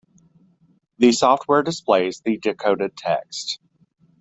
The 0.97 1.11
software 1.11 1.61
displays 1.61 2.21
the 2.25 2.39
decoded 2.39 2.97
text. 2.97 3.59